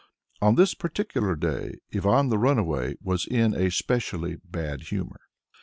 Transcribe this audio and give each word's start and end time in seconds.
On 0.41 0.55
this 0.55 0.73
particular 0.73 1.35
day 1.35 1.75
Ivan 1.93 2.29
the 2.29 2.39
Runaway 2.39 2.95
was 3.03 3.27
in 3.27 3.53
a 3.53 3.69
specially 3.69 4.37
bad 4.43 4.81
humour. 4.81 5.19